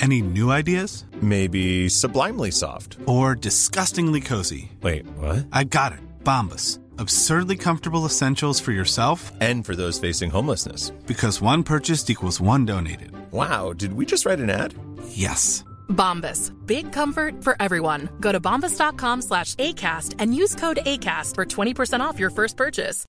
Any 0.00 0.20
new 0.22 0.50
ideas? 0.50 1.04
Maybe 1.22 1.88
sublimely 1.88 2.50
soft. 2.50 2.98
Or 3.06 3.34
disgustingly 3.34 4.20
cozy? 4.20 4.70
Wait, 4.82 5.06
what? 5.18 5.46
I 5.52 5.64
got 5.64 5.92
it. 5.92 6.00
Bombas. 6.24 6.78
Absurdly 6.98 7.56
comfortable 7.56 8.06
essentials 8.06 8.58
for 8.60 8.72
yourself 8.72 9.30
And 9.40 9.64
for 9.66 9.74
those 9.76 9.98
facing 9.98 10.30
homelessness. 10.30 10.90
because 11.06 11.40
one 11.42 11.62
purchased 11.62 12.10
equals 12.10 12.40
one 12.40 12.64
donated. 12.66 13.10
Wow, 13.32 13.72
did 13.72 13.92
we 13.92 14.04
just 14.06 14.24
write 14.26 14.40
an 14.40 14.50
ad? 14.50 14.74
Yes. 15.08 15.62
Bombas. 15.88 16.52
Big 16.66 16.90
comfort 16.92 17.42
for 17.44 17.54
everyone. 17.60 18.08
Go 18.20 18.32
to 18.32 18.40
bombas.com 18.40 19.22
slash 19.22 19.54
ACAST 19.56 20.14
and 20.18 20.34
use 20.34 20.54
code 20.54 20.78
ACAST 20.86 21.34
for 21.34 21.44
20% 21.44 22.00
off 22.00 22.18
your 22.18 22.30
first 22.30 22.56
purchase. 22.56 23.04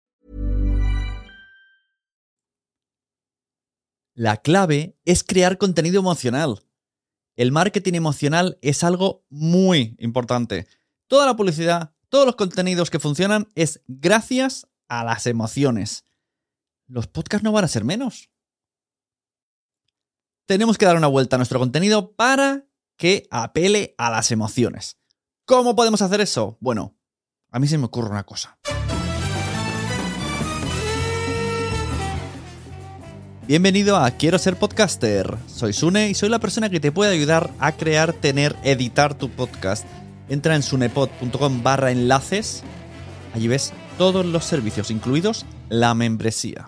La 4.15 4.35
clave 4.37 4.93
es 5.05 5.21
crear 5.23 5.55
contenido 5.57 5.99
emocional. 5.99 6.59
El 7.37 7.51
marketing 7.51 7.93
emocional 7.93 8.57
es 8.63 8.83
algo 8.83 9.23
muy 9.29 9.95
importante. 9.99 10.67
Toda 11.07 11.27
la 11.27 11.35
publicidad, 11.35 11.93
todos 12.09 12.25
los 12.25 12.35
contenidos 12.35 12.89
que 12.89 12.99
funcionan 12.99 13.47
es 13.53 13.83
gracias 13.87 14.67
a 14.87 15.03
las 15.03 15.27
emociones. 15.27 16.03
Los 16.87 17.05
podcasts 17.05 17.43
no 17.43 17.51
van 17.51 17.63
a 17.63 17.67
ser 17.67 17.83
menos. 17.83 18.31
Tenemos 20.47 20.79
que 20.79 20.87
dar 20.87 20.97
una 20.97 21.07
vuelta 21.07 21.35
a 21.35 21.37
nuestro 21.37 21.59
contenido 21.59 22.15
para 22.15 22.65
que 22.97 23.27
apele 23.29 23.93
a 23.99 24.09
las 24.09 24.31
emociones. 24.31 24.97
¿Cómo 25.45 25.75
podemos 25.75 26.01
hacer 26.01 26.21
eso? 26.21 26.57
Bueno, 26.59 26.97
a 27.51 27.59
mí 27.59 27.67
se 27.67 27.77
me 27.77 27.85
ocurre 27.85 28.09
una 28.09 28.25
cosa. 28.25 28.57
Bienvenido 33.47 33.95
a 33.95 34.11
Quiero 34.11 34.37
ser 34.39 34.57
podcaster. 34.57 35.37
Soy 35.47 35.71
Sune 35.71 36.09
y 36.09 36.15
soy 36.15 36.27
la 36.27 36.39
persona 36.39 36.69
que 36.69 36.81
te 36.81 36.91
puede 36.91 37.13
ayudar 37.13 37.49
a 37.59 37.71
crear, 37.71 38.11
tener, 38.11 38.57
editar 38.63 39.17
tu 39.17 39.29
podcast. 39.29 39.85
Entra 40.27 40.53
en 40.53 40.61
sunepod.com 40.61 41.63
barra 41.63 41.91
enlaces. 41.91 42.61
Allí 43.33 43.47
ves 43.47 43.71
todos 43.97 44.25
los 44.25 44.43
servicios, 44.43 44.91
incluidos 44.91 45.45
la 45.69 45.93
membresía. 45.93 46.67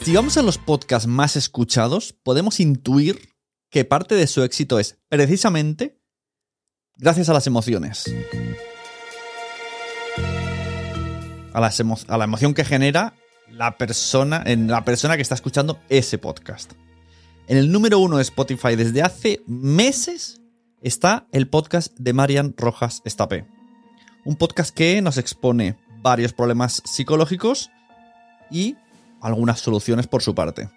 Si 0.00 0.14
vamos 0.14 0.38
a 0.38 0.42
los 0.42 0.56
podcasts 0.56 1.06
más 1.06 1.36
escuchados, 1.36 2.14
podemos 2.22 2.58
intuir 2.60 3.34
que 3.70 3.84
parte 3.84 4.14
de 4.14 4.26
su 4.26 4.42
éxito 4.42 4.78
es 4.78 4.96
precisamente 5.10 6.00
gracias 6.98 7.28
a 7.28 7.32
las 7.32 7.46
emociones. 7.46 8.04
A, 11.52 12.18
la 12.18 12.24
emoción 12.24 12.52
que 12.52 12.64
genera 12.64 13.14
la 13.50 13.78
persona, 13.78 14.42
en 14.44 14.68
la 14.68 14.84
persona 14.84 15.16
que 15.16 15.22
está 15.22 15.34
escuchando 15.34 15.78
ese 15.88 16.18
podcast. 16.18 16.72
En 17.48 17.56
el 17.56 17.72
número 17.72 17.98
uno 17.98 18.16
de 18.16 18.22
Spotify 18.22 18.76
desde 18.76 19.02
hace 19.02 19.40
meses 19.46 20.40
está 20.82 21.26
el 21.32 21.48
podcast 21.48 21.96
de 21.96 22.12
Marian 22.12 22.54
Rojas 22.56 23.00
Estapé. 23.04 23.46
Un 24.24 24.36
podcast 24.36 24.74
que 24.74 25.00
nos 25.00 25.16
expone 25.16 25.78
varios 26.02 26.32
problemas 26.32 26.82
psicológicos 26.84 27.70
y 28.50 28.76
algunas 29.22 29.60
soluciones 29.60 30.06
por 30.06 30.22
su 30.22 30.34
parte. 30.34 30.68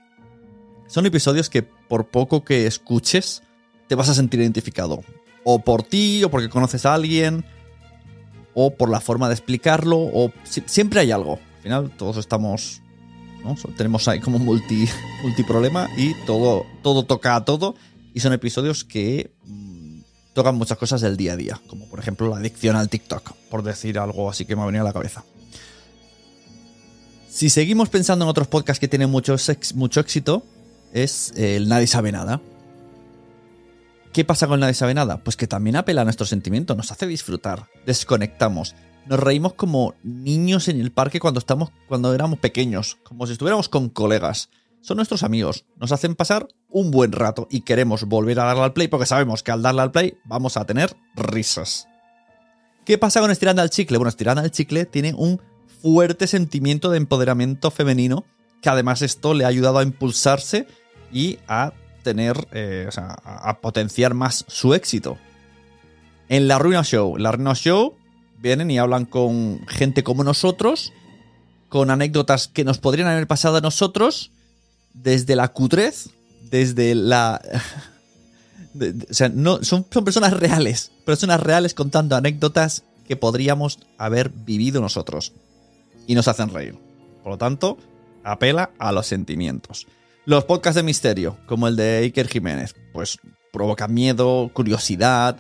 Son 0.88 1.06
episodios 1.06 1.50
que 1.50 1.64
por 1.64 2.10
poco 2.10 2.46
que 2.46 2.68
escuches 2.68 3.44
te 3.88 3.96
vas 3.96 4.10
a 4.10 4.14
sentir 4.14 4.40
identificado. 4.40 5.04
O 5.44 5.60
por 5.60 5.84
ti, 5.84 6.24
o 6.24 6.30
porque 6.30 6.50
conoces 6.50 6.86
a 6.86 6.94
alguien, 6.94 7.46
o 8.54 8.72
por 8.76 8.90
la 8.90 9.00
forma 9.00 9.28
de 9.28 9.34
explicarlo, 9.36 9.98
o 9.98 10.32
si- 10.44 10.64
siempre 10.66 11.00
hay 11.00 11.12
algo. 11.12 11.40
Al 11.58 11.64
final 11.64 11.92
todos 11.98 12.18
estamos... 12.18 12.82
Tenemos 13.78 14.06
ahí 14.10 14.20
como 14.20 14.38
multi, 14.38 14.86
multiproblema 15.24 15.88
y 15.98 16.14
todo, 16.26 16.66
todo 16.84 17.04
toca 17.04 17.36
a 17.36 17.46
todo. 17.46 17.76
Y 18.14 18.20
son 18.20 18.34
episodios 18.34 18.84
que 18.84 19.32
mm, 19.46 20.02
tocan 20.34 20.56
muchas 20.56 20.78
cosas 20.78 21.00
del 21.02 21.16
día 21.16 21.34
a 21.34 21.36
día. 21.38 21.62
Como 21.68 21.86
por 21.88 22.00
ejemplo 22.00 22.28
la 22.28 22.38
adicción 22.38 22.76
al 22.76 22.90
TikTok, 22.90 23.32
por 23.50 23.64
decir 23.64 23.98
algo 23.98 24.30
así 24.30 24.44
que 24.46 24.56
me 24.58 24.64
ha 24.64 24.66
venido 24.66 24.84
a 24.84 24.88
la 24.88 24.94
cabeza. 24.94 25.24
Si 27.30 27.50
seguimos 27.50 27.88
pensando 27.90 28.26
en 28.26 28.30
otros 28.30 28.48
podcasts 28.48 28.80
que 28.80 28.88
tienen 28.90 29.10
mucho, 29.10 29.36
mucho 29.76 30.00
éxito, 30.02 30.44
es 30.92 31.32
el 31.38 31.70
Nadie 31.70 31.88
sabe 31.88 32.12
nada. 32.12 32.42
¿Qué 34.14 34.26
pasa 34.26 34.48
con 34.48 34.60
Nadie 34.60 34.74
sabe 34.74 34.94
nada? 34.94 35.24
Pues 35.24 35.38
que 35.38 35.48
también 35.48 35.76
apela 35.76 36.02
a 36.02 36.04
nuestros 36.04 36.30
sentimientos, 36.30 36.76
nos 36.76 36.92
hace 36.92 37.06
disfrutar, 37.06 37.68
desconectamos, 37.86 38.76
nos 39.06 39.20
reímos 39.20 39.54
como 39.54 39.94
niños 40.04 40.68
en 40.68 40.80
el 40.80 40.92
parque 40.92 41.20
cuando 41.20 41.40
estamos 41.40 41.72
cuando 41.88 42.14
éramos 42.14 42.40
pequeños, 42.40 42.98
como 43.04 43.28
si 43.28 43.34
estuviéramos 43.34 43.70
con 43.70 43.90
colegas. 43.90 44.50
Son 44.82 44.98
nuestros 44.98 45.24
amigos, 45.24 45.66
nos 45.78 45.92
hacen 45.92 46.16
pasar 46.16 46.48
un 46.70 46.90
buen 46.90 47.12
rato 47.12 47.48
y 47.52 47.62
queremos 47.62 48.06
volver 48.06 48.40
a 48.40 48.46
darle 48.46 48.64
al 48.64 48.74
play 48.74 48.88
porque 48.88 49.06
sabemos 49.06 49.44
que 49.44 49.52
al 49.52 49.62
darle 49.62 49.82
al 49.82 49.92
play 49.92 50.18
vamos 50.26 50.58
a 50.58 50.66
tener 50.66 50.96
risas. 51.16 51.88
¿Qué 52.86 52.98
pasa 52.98 53.20
con 53.20 53.30
Estirando 53.30 53.62
al 53.62 53.70
Chicle? 53.70 53.98
Bueno, 53.98 54.10
Estirando 54.10 54.42
al 54.42 54.52
Chicle 54.52 54.86
tiene 54.86 55.14
un 55.14 55.42
fuerte 55.82 56.28
sentimiento 56.28 56.90
de 56.90 56.98
empoderamiento 56.98 57.72
femenino 57.72 58.26
que 58.62 58.70
además 58.70 59.02
esto 59.02 59.34
le 59.34 59.46
ha 59.46 59.50
ayudado 59.50 59.80
a 59.80 59.84
impulsarse 59.84 60.68
y 61.12 61.40
a 61.48 61.74
tener, 62.04 62.48
eh, 62.52 62.86
o 62.88 62.92
sea, 62.92 63.16
a 63.24 63.60
potenciar 63.60 64.14
más 64.14 64.46
su 64.48 64.74
éxito. 64.74 65.18
En 66.28 66.48
La 66.48 66.60
Ruina 66.60 66.84
Show, 66.84 67.18
La 67.18 67.32
Ruina 67.32 67.54
Show 67.54 67.96
vienen 68.40 68.72
y 68.72 68.78
hablan 68.78 69.06
con 69.06 69.66
gente 69.68 70.04
como 70.04 70.24
nosotros, 70.24 70.94
con 71.70 71.90
anécdotas 71.92 72.48
que 72.48 72.64
nos 72.64 72.78
podrían 72.78 73.08
haber 73.08 73.28
pasado 73.28 73.58
a 73.58 73.62
nosotros, 73.62 74.32
desde 74.94 75.36
la 75.36 75.50
cutrez, 75.50 76.10
desde 76.50 76.96
la 76.96 77.42
o 79.10 79.14
sea, 79.14 79.30
no, 79.30 79.64
son, 79.64 79.86
son 79.90 80.06
personas 80.06 80.34
reales. 80.34 80.92
Personas 81.06 81.42
reales 81.42 81.74
contando 81.74 82.16
anécdotas 82.16 82.84
que 83.08 83.16
podríamos 83.16 83.80
haber 83.98 84.30
vivido 84.30 84.82
nosotros. 84.82 85.34
Y 86.08 86.16
nos 86.16 86.28
hacen 86.28 86.50
reír. 86.50 86.76
Por 87.24 87.34
lo 87.34 87.38
tanto, 87.38 87.78
apela 88.24 88.72
a 88.78 88.92
los 88.92 89.08
sentimientos. 89.08 89.88
Los 90.30 90.46
podcasts 90.46 90.76
de 90.76 90.84
misterio, 90.84 91.40
como 91.48 91.68
el 91.68 91.76
de 91.76 91.98
Iker 92.04 92.28
Jiménez, 92.28 92.76
pues 92.94 93.18
provocan 93.52 93.92
miedo, 93.92 94.52
curiosidad 94.54 95.40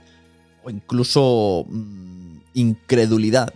o 0.63 0.71
incluso 0.71 1.67
mm, 1.69 2.39
incredulidad. 2.55 3.53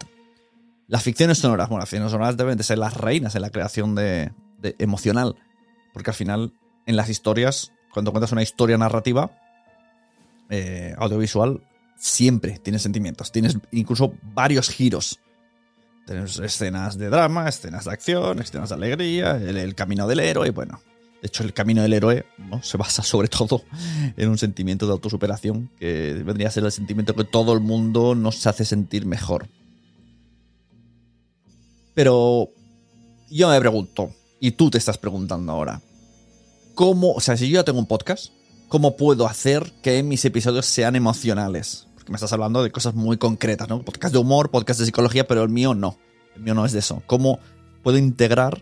Las 0.88 1.02
ficciones 1.02 1.40
sonoras, 1.40 1.70
bueno, 1.70 1.80
las 1.80 1.90
ficciones 1.90 2.12
sonoras 2.12 2.38
deben 2.38 2.56
de 2.56 2.64
ser 2.64 2.78
las 2.78 2.96
reinas 2.96 3.34
en 3.34 3.42
la 3.42 3.50
creación 3.50 3.96
de, 3.96 4.32
emocional. 4.78 5.36
Porque 5.92 6.12
al 6.12 6.16
final, 6.16 6.54
en 6.86 6.96
las 6.96 7.10
historias, 7.10 7.72
cuando 7.92 8.12
cuentas 8.12 8.32
una 8.32 8.44
historia 8.44 8.78
narrativa, 8.78 9.32
eh, 10.52 10.94
audiovisual, 11.00 11.64
siempre 11.96 12.60
tienes 12.60 12.84
sentimientos. 12.84 13.32
Tienes 13.32 13.58
incluso 13.72 14.14
varios 14.22 14.70
giros. 14.70 15.20
Tienes 16.06 16.38
escenas 16.38 17.00
de 17.00 17.10
drama, 17.10 17.50
escenas 17.50 17.86
de 17.86 17.92
acción, 17.92 18.38
escenas 18.38 18.70
de 18.70 18.76
alegría, 18.76 19.38
el, 19.38 19.58
el 19.58 19.74
camino 19.74 20.06
del 20.06 20.20
héroe, 20.20 20.52
bueno. 20.52 20.80
De 21.24 21.28
hecho, 21.28 21.44
el 21.44 21.54
camino 21.54 21.82
del 21.82 21.94
héroe 21.94 22.26
¿no? 22.38 22.62
se 22.64 22.76
basa 22.76 23.02
sobre 23.02 23.30
todo 23.30 23.64
en 24.18 24.28
un 24.28 24.38
sentimiento 24.38 24.86
de 24.86 24.92
autosuperación, 24.92 25.70
que 25.80 26.22
vendría 26.26 26.50
a 26.50 26.52
ser 26.52 26.66
el 26.66 26.72
sentimiento 26.74 27.16
que 27.16 27.24
todo 27.24 27.54
el 27.54 27.62
mundo 27.62 28.14
nos 28.14 28.46
hace 28.46 28.66
sentir 28.66 29.06
mejor. 29.06 29.48
Pero 31.94 32.50
yo 33.30 33.48
me 33.48 33.58
pregunto, 33.62 34.12
y 34.42 34.52
tú 34.52 34.70
te 34.70 34.78
estás 34.78 34.98
preguntando 34.98 35.54
ahora, 35.54 35.82
¿cómo, 36.76 37.14
o 37.14 37.22
sea, 37.22 37.38
si 37.38 37.48
yo 37.48 37.54
ya 37.54 37.64
tengo 37.64 37.80
un 37.80 37.88
podcast, 37.88 38.34
¿cómo 38.68 38.98
puedo 38.98 39.26
hacer 39.26 39.72
que 39.82 40.04
mis 40.04 40.26
episodios 40.26 40.66
sean 40.66 40.98
emocionales? 40.98 41.88
Porque 41.96 42.12
me 42.12 42.18
estás 42.18 42.34
hablando 42.34 42.64
de 42.64 42.72
cosas 42.74 42.96
muy 42.96 43.16
concretas, 43.16 43.70
¿no? 43.70 43.82
Podcast 43.82 44.12
de 44.12 44.20
humor, 44.20 44.52
podcast 44.52 44.82
de 44.82 44.88
psicología, 44.88 45.26
pero 45.26 45.42
el 45.42 45.50
mío 45.50 45.74
no. 45.74 45.98
El 46.36 46.42
mío 46.42 46.54
no 46.54 46.66
es 46.66 46.74
de 46.74 46.80
eso. 46.80 47.02
¿Cómo 47.08 47.40
puedo 47.82 47.98
integrar 47.98 48.62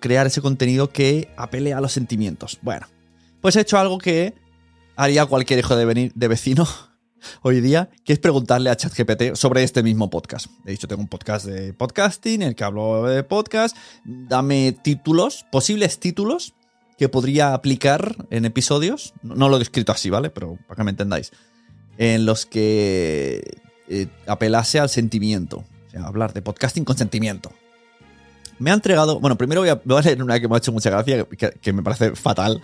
crear 0.00 0.26
ese 0.26 0.40
contenido 0.40 0.90
que 0.90 1.28
apele 1.36 1.72
a 1.74 1.80
los 1.80 1.92
sentimientos? 1.92 2.58
Bueno, 2.62 2.86
pues 3.40 3.56
he 3.56 3.60
hecho 3.60 3.78
algo 3.78 3.98
que 3.98 4.34
haría 4.96 5.26
cualquier 5.26 5.58
hijo 5.60 5.76
de, 5.76 5.86
veni- 5.86 6.12
de 6.14 6.28
vecino 6.28 6.66
hoy 7.42 7.60
día, 7.60 7.88
que 8.04 8.12
es 8.12 8.18
preguntarle 8.18 8.70
a 8.70 8.76
ChatGPT 8.76 9.34
sobre 9.34 9.62
este 9.62 9.82
mismo 9.82 10.10
podcast. 10.10 10.46
He 10.66 10.72
dicho, 10.72 10.88
tengo 10.88 11.02
un 11.02 11.08
podcast 11.08 11.46
de 11.46 11.72
podcasting, 11.72 12.42
en 12.42 12.48
el 12.48 12.54
que 12.54 12.64
hablo 12.64 13.04
de 13.04 13.22
podcast. 13.22 13.76
Dame 14.04 14.72
títulos, 14.72 15.44
posibles 15.50 15.98
títulos 16.00 16.54
que 16.98 17.08
podría 17.08 17.54
aplicar 17.54 18.16
en 18.30 18.44
episodios. 18.44 19.14
No 19.22 19.48
lo 19.48 19.58
he 19.58 19.62
escrito 19.62 19.92
así, 19.92 20.10
¿vale? 20.10 20.30
Pero 20.30 20.58
para 20.68 20.76
que 20.76 20.84
me 20.84 20.90
entendáis. 20.90 21.32
En 21.98 22.26
los 22.26 22.46
que 22.46 23.58
eh, 23.88 24.06
apelase 24.26 24.78
al 24.78 24.88
sentimiento. 24.88 25.64
O 25.88 25.90
sea, 25.90 26.04
hablar 26.04 26.32
de 26.32 26.42
podcasting 26.42 26.84
con 26.84 26.96
sentimiento. 26.96 27.52
Me 28.62 28.70
ha 28.70 28.74
entregado. 28.74 29.18
Bueno, 29.18 29.36
primero 29.36 29.60
voy 29.62 29.70
a, 29.70 29.82
voy 29.84 30.02
leer 30.04 30.22
una 30.22 30.38
que 30.38 30.46
me 30.46 30.54
ha 30.54 30.58
hecho 30.58 30.70
mucha 30.70 30.88
gracia, 30.88 31.26
que, 31.26 31.72
me 31.72 31.82
parece 31.82 32.14
fatal. 32.14 32.62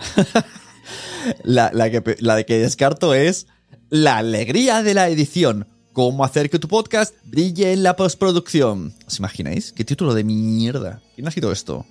la, 1.42 1.72
la 1.72 2.36
de 2.36 2.46
que 2.46 2.58
descarto 2.58 3.14
es 3.14 3.48
la 3.90 4.18
alegría 4.18 4.84
de 4.84 4.94
la 4.94 5.08
edición. 5.08 5.66
Cómo 5.92 6.24
hacer 6.24 6.50
que 6.50 6.60
tu 6.60 6.68
podcast 6.68 7.16
brille 7.24 7.72
en 7.72 7.82
la 7.82 7.96
postproducción. 7.96 8.94
¿Os 9.08 9.18
imagináis? 9.18 9.72
¿Qué 9.72 9.84
título 9.84 10.14
de 10.14 10.22
mierda? 10.22 11.02
¿Quién 11.16 11.26
ha 11.26 11.32
sido 11.32 11.50
esto? 11.50 11.84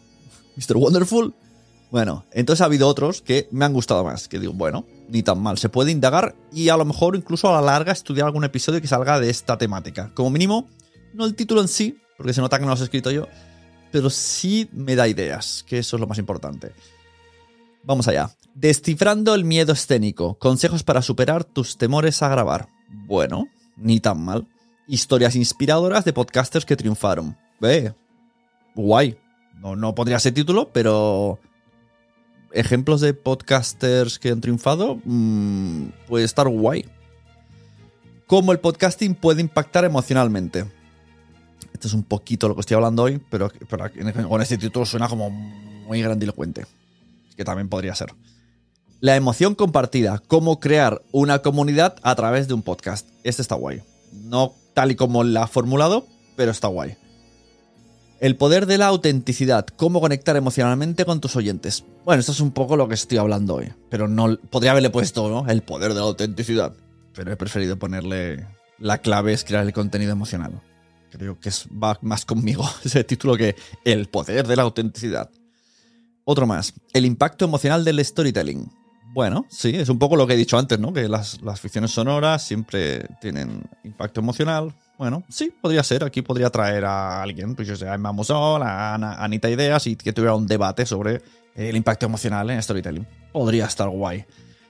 ¿Mr. 0.55 0.77
Wonderful? 0.77 1.33
Bueno, 1.91 2.23
entonces 2.31 2.61
ha 2.61 2.65
habido 2.65 2.87
otros 2.87 3.21
que 3.21 3.49
me 3.51 3.65
han 3.65 3.73
gustado 3.73 4.05
más. 4.05 4.29
Que 4.29 4.39
digo, 4.39 4.53
bueno, 4.53 4.85
ni 5.09 5.21
tan 5.21 5.41
mal. 5.41 5.57
Se 5.57 5.67
puede 5.67 5.91
indagar 5.91 6.33
y 6.53 6.69
a 6.69 6.77
lo 6.77 6.85
mejor 6.85 7.17
incluso 7.17 7.49
a 7.49 7.59
la 7.59 7.73
larga 7.73 7.91
estudiar 7.91 8.27
algún 8.27 8.45
episodio 8.45 8.79
que 8.79 8.87
salga 8.87 9.19
de 9.19 9.29
esta 9.29 9.57
temática. 9.57 10.13
Como 10.13 10.29
mínimo, 10.29 10.69
no 11.13 11.25
el 11.25 11.35
título 11.35 11.59
en 11.59 11.67
sí, 11.67 11.97
porque 12.15 12.33
se 12.33 12.39
nota 12.39 12.57
que 12.57 12.65
no 12.65 12.73
lo 12.73 12.79
he 12.79 12.83
escrito 12.83 13.11
yo, 13.11 13.27
pero 13.91 14.09
sí 14.09 14.69
me 14.71 14.95
da 14.95 15.07
ideas, 15.07 15.63
que 15.67 15.79
eso 15.79 15.97
es 15.97 15.99
lo 15.99 16.07
más 16.07 16.17
importante. 16.17 16.71
Vamos 17.83 18.07
allá. 18.07 18.29
Descifrando 18.53 19.33
el 19.33 19.45
miedo 19.45 19.71
escénico. 19.71 20.37
Consejos 20.39 20.83
para 20.83 21.01
superar 21.01 21.43
tus 21.43 21.77
temores 21.77 22.21
a 22.21 22.27
grabar. 22.27 22.67
Bueno, 22.89 23.47
ni 23.77 23.99
tan 23.99 24.19
mal. 24.21 24.47
Historias 24.87 25.35
inspiradoras 25.35 26.03
de 26.03 26.13
podcasters 26.13 26.65
que 26.65 26.75
triunfaron. 26.75 27.37
Ve. 27.61 27.93
Guay. 28.75 29.17
No, 29.55 29.75
no 29.75 29.95
podría 29.95 30.19
ser 30.19 30.33
título, 30.33 30.69
pero. 30.73 31.39
Ejemplos 32.51 33.01
de 33.01 33.13
podcasters 33.13 34.19
que 34.19 34.29
han 34.29 34.41
triunfado. 34.41 34.99
mm, 35.03 35.89
puede 36.07 36.25
estar 36.25 36.47
guay. 36.47 36.85
Cómo 38.25 38.51
el 38.51 38.59
podcasting 38.59 39.15
puede 39.15 39.41
impactar 39.41 39.85
emocionalmente. 39.85 40.65
Esto 41.77 41.89
es 41.89 41.93
un 41.93 42.01
poquito 42.01 42.47
lo 42.47 42.55
que 42.55 42.61
estoy 42.61 42.73
hablando 42.73 43.03
hoy, 43.03 43.21
pero, 43.29 43.51
pero 43.69 43.85
con 44.27 44.41
este 44.41 44.57
título 44.57 44.83
suena 44.83 45.07
como 45.07 45.29
muy 45.29 46.01
grandilocuente 46.01 46.65
que 47.35 47.45
también 47.45 47.69
podría 47.69 47.93
ser. 47.93 48.15
La 48.99 49.15
emoción 49.15 49.53
compartida, 49.53 50.23
cómo 50.27 50.59
crear 50.59 51.03
una 51.11 51.43
comunidad 51.43 51.97
a 52.01 52.15
través 52.15 52.47
de 52.47 52.55
un 52.55 52.63
podcast. 52.63 53.07
Este 53.23 53.43
está 53.43 53.53
guay. 53.53 53.83
No 54.11 54.55
tal 54.73 54.89
y 54.89 54.95
como 54.95 55.23
la 55.23 55.43
ha 55.43 55.47
formulado, 55.47 56.07
pero 56.35 56.49
está 56.49 56.67
guay. 56.67 56.97
El 58.19 58.37
poder 58.37 58.65
de 58.65 58.79
la 58.79 58.87
autenticidad, 58.87 59.67
cómo 59.67 60.01
conectar 60.01 60.35
emocionalmente 60.35 61.05
con 61.05 61.21
tus 61.21 61.35
oyentes. 61.35 61.83
Bueno, 62.05 62.21
esto 62.21 62.31
es 62.31 62.39
un 62.39 62.53
poco 62.53 62.75
lo 62.75 62.87
que 62.87 62.95
estoy 62.95 63.19
hablando 63.19 63.53
hoy, 63.53 63.71
pero 63.91 64.07
no 64.07 64.35
podría 64.49 64.71
haberle 64.71 64.89
puesto, 64.89 65.29
¿no? 65.29 65.47
El 65.47 65.61
poder 65.61 65.93
de 65.93 65.99
la 65.99 66.07
autenticidad, 66.07 66.73
pero 67.13 67.31
he 67.31 67.35
preferido 67.35 67.77
ponerle 67.77 68.47
la 68.79 68.97
clave 68.97 69.33
es 69.33 69.43
crear 69.43 69.63
el 69.63 69.73
contenido 69.73 70.11
emocional. 70.11 70.59
Creo 71.11 71.39
que 71.39 71.49
es, 71.49 71.67
va 71.71 71.97
más 72.01 72.25
conmigo 72.25 72.67
ese 72.83 73.03
título 73.03 73.37
que 73.37 73.55
el 73.85 74.07
poder 74.07 74.47
de 74.47 74.55
la 74.55 74.63
autenticidad. 74.63 75.29
Otro 76.25 76.45
más. 76.45 76.73
El 76.93 77.05
impacto 77.05 77.45
emocional 77.45 77.85
del 77.85 78.03
storytelling. 78.03 78.69
Bueno, 79.13 79.45
sí, 79.49 79.71
es 79.73 79.89
un 79.89 79.97
poco 79.97 80.15
lo 80.15 80.27
que 80.27 80.33
he 80.33 80.37
dicho 80.37 80.57
antes, 80.57 80.77
¿no? 80.77 80.93
Que 80.93 81.07
las, 81.07 81.41
las 81.41 81.59
ficciones 81.59 81.91
sonoras 81.91 82.43
siempre 82.43 83.07
tienen 83.21 83.63
impacto 83.83 84.19
emocional. 84.19 84.75
Bueno, 84.97 85.23
sí, 85.29 85.53
podría 85.61 85.83
ser. 85.83 86.03
Aquí 86.03 86.21
podría 86.21 86.49
traer 86.49 86.85
a 86.85 87.23
alguien, 87.23 87.55
pues 87.55 87.67
yo 87.67 87.75
sé, 87.75 87.87
a 87.87 87.95
Emma 87.95 88.11
Musol, 88.11 88.61
a 88.61 88.95
a 88.95 89.23
Anita 89.23 89.49
Ideas 89.49 89.87
y 89.87 89.95
que 89.95 90.13
tuviera 90.13 90.35
un 90.35 90.45
debate 90.45 90.85
sobre 90.85 91.21
el 91.55 91.75
impacto 91.75 92.05
emocional 92.05 92.49
en 92.49 92.61
storytelling. 92.61 93.07
Podría 93.31 93.65
estar 93.65 93.89
guay. 93.89 94.25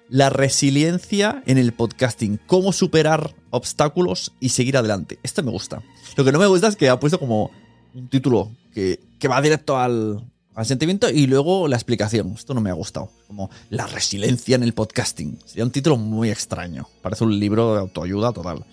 La 0.09 0.29
resiliencia 0.29 1.43
en 1.45 1.57
el 1.57 1.73
podcasting. 1.73 2.39
Cómo 2.47 2.71
superar 2.71 3.35
obstáculos 3.49 4.31
y 4.39 4.49
seguir 4.49 4.77
adelante. 4.77 5.19
Esto 5.21 5.43
me 5.43 5.51
gusta. 5.51 5.83
Lo 6.15 6.23
que 6.23 6.31
no 6.31 6.39
me 6.39 6.47
gusta 6.47 6.67
es 6.67 6.77
que 6.77 6.87
ha 6.89 6.99
puesto 6.99 7.19
como 7.19 7.51
un 7.93 8.07
título 8.07 8.49
que, 8.73 9.01
que 9.19 9.27
va 9.27 9.41
directo 9.41 9.77
al, 9.77 10.23
sentimiento 10.63 11.09
y 11.09 11.27
luego 11.27 11.67
la 11.67 11.75
explicación. 11.75 12.31
Esto 12.31 12.53
no 12.53 12.61
me 12.61 12.69
ha 12.69 12.73
gustado. 12.73 13.11
Como 13.27 13.49
la 13.69 13.85
resiliencia 13.85 14.55
en 14.55 14.63
el 14.63 14.73
podcasting. 14.73 15.39
Sería 15.45 15.65
un 15.65 15.71
título 15.71 15.97
muy 15.97 16.29
extraño. 16.29 16.87
Parece 17.01 17.25
un 17.25 17.37
libro 17.37 17.73
de 17.73 17.81
autoayuda 17.81 18.31
total. 18.31 18.65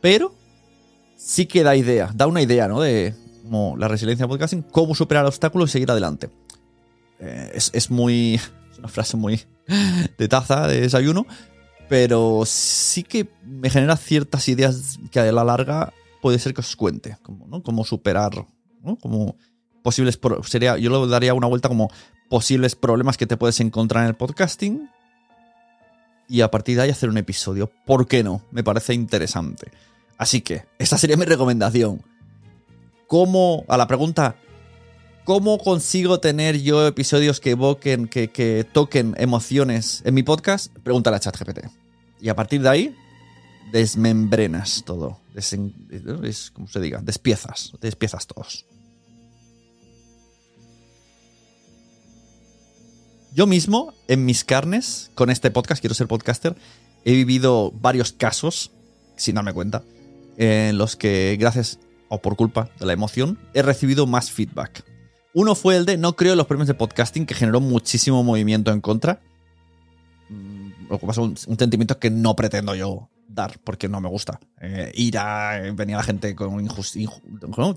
Pero 0.00 0.34
sí 1.16 1.46
que 1.46 1.62
da 1.62 1.76
idea, 1.76 2.10
da 2.12 2.26
una 2.26 2.42
idea, 2.42 2.66
¿no? 2.66 2.80
De 2.80 3.14
como 3.44 3.76
la 3.76 3.86
resiliencia 3.86 4.24
en 4.24 4.30
el 4.30 4.34
podcasting, 4.34 4.62
cómo 4.62 4.94
superar 4.96 5.26
obstáculos 5.26 5.70
y 5.70 5.72
seguir 5.72 5.90
adelante. 5.90 6.28
Eh, 7.20 7.52
es, 7.54 7.70
es 7.72 7.88
muy. 7.90 8.40
Una 8.82 8.88
frase 8.88 9.16
muy 9.16 9.40
de 10.18 10.26
taza, 10.26 10.66
de 10.66 10.80
desayuno. 10.80 11.24
Pero 11.88 12.42
sí 12.44 13.04
que 13.04 13.28
me 13.44 13.70
genera 13.70 13.96
ciertas 13.96 14.48
ideas 14.48 14.98
que 15.12 15.20
a 15.20 15.30
la 15.30 15.44
larga 15.44 15.92
puede 16.20 16.40
ser 16.40 16.52
que 16.52 16.62
os 16.62 16.74
cuente. 16.74 17.16
Como, 17.22 17.46
¿no? 17.46 17.62
Cómo 17.62 17.84
superar, 17.84 18.32
¿no? 18.82 18.96
Como 18.96 19.36
posibles. 19.84 20.18
Sería, 20.48 20.78
yo 20.78 20.90
le 20.90 21.08
daría 21.08 21.32
una 21.32 21.46
vuelta 21.46 21.68
como 21.68 21.92
posibles 22.28 22.74
problemas 22.74 23.16
que 23.16 23.26
te 23.26 23.36
puedes 23.36 23.60
encontrar 23.60 24.02
en 24.02 24.08
el 24.08 24.16
podcasting. 24.16 24.90
Y 26.28 26.40
a 26.40 26.50
partir 26.50 26.76
de 26.76 26.82
ahí 26.82 26.90
hacer 26.90 27.08
un 27.08 27.18
episodio. 27.18 27.70
¿Por 27.86 28.08
qué 28.08 28.24
no? 28.24 28.42
Me 28.50 28.64
parece 28.64 28.94
interesante. 28.94 29.70
Así 30.18 30.40
que, 30.40 30.64
esa 30.78 30.98
sería 30.98 31.16
mi 31.16 31.24
recomendación. 31.24 32.02
¿Cómo, 33.06 33.64
a 33.68 33.76
la 33.76 33.86
pregunta, 33.86 34.34
¿cómo 35.24 35.58
consigo 35.58 36.20
tener 36.20 36.60
yo 36.60 36.86
episodios 36.86 37.40
que 37.40 37.50
evoquen, 37.50 38.08
que, 38.08 38.30
que 38.30 38.64
toquen 38.64 39.14
emociones 39.18 40.02
en 40.04 40.14
mi 40.14 40.22
podcast? 40.22 40.72
Pregúntale 40.82 41.16
a 41.16 41.20
ChatGPT. 41.20 41.66
Y 42.20 42.28
a 42.28 42.36
partir 42.36 42.62
de 42.62 42.68
ahí, 42.68 42.96
desmembrenas 43.72 44.82
todo. 44.84 45.20
Es 45.34 46.50
como 46.52 46.68
se 46.68 46.80
diga, 46.80 47.00
despiezas, 47.02 47.72
despiezas 47.80 48.26
todos. 48.26 48.66
Yo 53.34 53.46
mismo, 53.46 53.94
en 54.08 54.26
mis 54.26 54.44
carnes, 54.44 55.10
con 55.14 55.30
este 55.30 55.50
podcast, 55.50 55.80
quiero 55.80 55.94
ser 55.94 56.06
podcaster, 56.06 56.54
he 57.04 57.12
vivido 57.12 57.72
varios 57.72 58.12
casos, 58.12 58.72
sin 59.16 59.36
darme 59.36 59.54
cuenta, 59.54 59.82
en 60.36 60.76
los 60.76 60.96
que, 60.96 61.36
gracias 61.40 61.78
o 62.08 62.20
por 62.20 62.36
culpa 62.36 62.68
de 62.78 62.84
la 62.84 62.92
emoción, 62.92 63.38
he 63.54 63.62
recibido 63.62 64.06
más 64.06 64.30
feedback. 64.30 64.84
Uno 65.34 65.54
fue 65.54 65.76
el 65.76 65.86
de 65.86 65.96
No 65.96 66.14
creo 66.14 66.34
los 66.34 66.46
premios 66.46 66.68
de 66.68 66.74
podcasting, 66.74 67.26
que 67.26 67.34
generó 67.34 67.60
muchísimo 67.60 68.22
movimiento 68.22 68.70
en 68.72 68.80
contra. 68.80 69.20
Mm, 70.28 70.88
Lo 70.90 70.98
que 70.98 71.06
pasa 71.06 71.20
un, 71.22 71.36
un 71.46 71.58
sentimiento 71.58 71.98
que 71.98 72.10
no 72.10 72.36
pretendo 72.36 72.74
yo 72.74 73.08
dar, 73.34 73.58
porque 73.64 73.88
no 73.88 74.00
me 74.00 74.08
gusta. 74.08 74.40
Eh, 74.60 74.92
eh, 74.94 75.72
venía 75.74 75.96
la 75.96 76.02
gente 76.02 76.34
con 76.34 76.60
injusticia. 76.60 77.10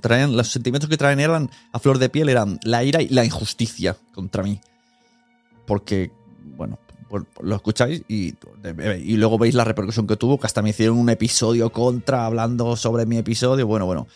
traían, 0.02 0.36
los 0.36 0.50
sentimientos 0.50 0.90
que 0.90 0.98
traen 0.98 1.20
eran 1.20 1.50
a 1.72 1.80
flor 1.80 1.98
de 1.98 2.10
piel 2.10 2.30
eran 2.30 2.60
la 2.64 2.84
ira 2.84 3.02
y 3.02 3.10
la 3.10 3.26
injusticia 3.26 3.96
contra 4.14 4.44
mí. 4.44 4.60
Porque, 5.66 6.12
bueno, 6.58 6.78
lo 7.42 7.56
escucháis 7.56 8.04
y, 8.08 8.34
y 9.04 9.18
luego 9.18 9.38
veis 9.38 9.56
la 9.56 9.64
repercusión 9.64 10.08
que 10.08 10.18
tuvo, 10.18 10.40
que 10.40 10.48
hasta 10.48 10.62
me 10.62 10.70
hicieron 10.70 10.98
un 10.98 11.10
episodio 11.10 11.72
contra 11.72 12.26
hablando 12.26 12.76
sobre 12.76 13.06
mi 13.06 13.18
episodio. 13.18 13.66
Bueno, 13.66 13.86
bueno. 13.86 14.08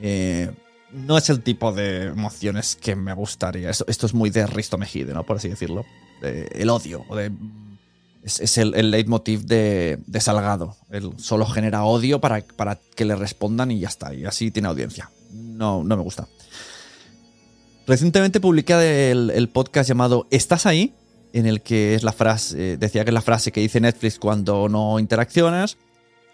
Eh, 0.00 0.50
no 0.92 1.16
es 1.18 1.30
el 1.30 1.42
tipo 1.42 1.72
de 1.72 2.04
emociones 2.06 2.76
que 2.76 2.96
me 2.96 3.12
gustaría. 3.12 3.70
Esto, 3.70 3.84
es 4.06 4.14
muy 4.14 4.30
de 4.30 4.46
Risto 4.46 4.78
Mejide, 4.78 5.12
¿no? 5.12 5.24
Por 5.24 5.36
así 5.36 5.48
decirlo. 5.48 5.84
De- 6.20 6.48
el 6.54 6.70
odio. 6.70 7.04
Es 8.22 8.58
el, 8.58 8.74
el 8.74 8.90
leitmotiv 8.90 9.44
de, 9.44 9.98
de 10.06 10.20
Salgado. 10.20 10.76
Él 10.90 11.12
solo 11.16 11.46
genera 11.46 11.84
odio 11.84 12.20
para, 12.20 12.42
para 12.42 12.78
que 12.94 13.04
le 13.06 13.16
respondan 13.16 13.70
y 13.70 13.80
ya 13.80 13.88
está. 13.88 14.12
Y 14.12 14.26
así 14.26 14.50
tiene 14.50 14.68
audiencia. 14.68 15.10
No, 15.32 15.82
no 15.84 15.96
me 15.96 16.02
gusta. 16.02 16.28
Recientemente 17.86 18.40
publiqué 18.40 19.10
el, 19.10 19.30
el 19.30 19.48
podcast 19.48 19.88
llamado 19.88 20.26
¿Estás 20.30 20.66
ahí? 20.66 20.94
En 21.32 21.46
el 21.46 21.62
que 21.62 21.94
es 21.94 22.02
la 22.02 22.12
frase, 22.12 22.72
eh, 22.72 22.76
decía 22.76 23.04
que 23.04 23.10
es 23.10 23.14
la 23.14 23.22
frase 23.22 23.52
que 23.52 23.60
dice 23.60 23.80
Netflix 23.80 24.18
cuando 24.18 24.68
no 24.68 24.98
interaccionas. 24.98 25.76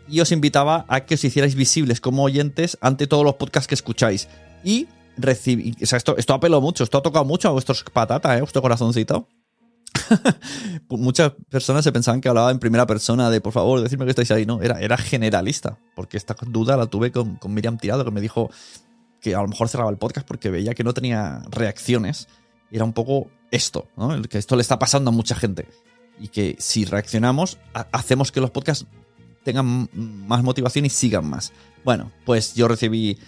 Y 0.08 0.20
os 0.20 0.32
invitaba 0.32 0.86
a 0.88 1.00
que 1.00 1.14
os 1.14 1.24
hicierais 1.24 1.54
visibles 1.54 2.00
como 2.00 2.22
oyentes 2.22 2.78
ante 2.80 3.06
todos 3.06 3.24
los 3.24 3.34
podcasts 3.34 3.66
que 3.68 3.74
escucháis. 3.74 4.28
Y 4.66 4.88
recibí. 5.16 5.74
O 5.82 5.86
sea, 5.86 5.96
esto, 5.96 6.16
esto 6.16 6.34
apeló 6.34 6.60
mucho, 6.60 6.82
esto 6.84 6.98
ha 6.98 7.02
tocado 7.02 7.24
mucho 7.24 7.48
a 7.48 7.52
vuestros 7.52 7.84
patatas, 7.84 8.36
¿eh? 8.36 8.40
Vuestro 8.40 8.60
corazoncito. 8.60 9.28
Muchas 10.90 11.32
personas 11.48 11.84
se 11.84 11.92
pensaban 11.92 12.20
que 12.20 12.28
hablaba 12.28 12.50
en 12.50 12.58
primera 12.58 12.86
persona 12.86 13.30
de 13.30 13.40
por 13.40 13.52
favor, 13.52 13.80
decirme 13.80 14.04
que 14.04 14.10
estáis 14.10 14.30
ahí. 14.30 14.46
No, 14.46 14.62
era, 14.62 14.80
era 14.80 14.96
generalista. 14.96 15.78
Porque 15.94 16.16
esta 16.16 16.36
duda 16.46 16.76
la 16.76 16.86
tuve 16.86 17.12
con, 17.12 17.36
con 17.36 17.54
Miriam 17.54 17.78
Tirado, 17.78 18.04
que 18.04 18.10
me 18.10 18.20
dijo 18.20 18.50
que 19.20 19.34
a 19.34 19.42
lo 19.42 19.48
mejor 19.48 19.68
cerraba 19.68 19.90
el 19.90 19.96
podcast 19.98 20.26
porque 20.26 20.50
veía 20.50 20.74
que 20.74 20.84
no 20.84 20.92
tenía 20.94 21.42
reacciones. 21.50 22.28
Era 22.70 22.84
un 22.84 22.92
poco 22.92 23.28
esto, 23.50 23.86
¿no? 23.96 24.20
Que 24.22 24.38
esto 24.38 24.56
le 24.56 24.62
está 24.62 24.78
pasando 24.78 25.10
a 25.10 25.12
mucha 25.14 25.34
gente. 25.34 25.68
Y 26.18 26.28
que 26.28 26.56
si 26.58 26.84
reaccionamos, 26.84 27.58
ha- 27.74 27.86
hacemos 27.92 28.32
que 28.32 28.40
los 28.40 28.50
podcasts 28.50 28.86
tengan 29.44 29.88
más 29.92 30.42
motivación 30.42 30.84
y 30.86 30.90
sigan 30.90 31.28
más. 31.28 31.52
Bueno, 31.84 32.10
pues 32.24 32.54
yo 32.54 32.66
recibí 32.68 33.18